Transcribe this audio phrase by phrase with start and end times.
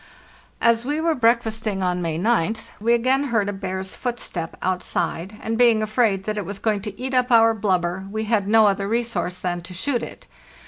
[0.61, 5.59] As we were breakfasting on May gth we again heard a bear's footstep outside, and
[5.59, 8.87] being afraid that it was going to eat up our blubber, we had no other
[8.87, 10.25] resource than to shoot it.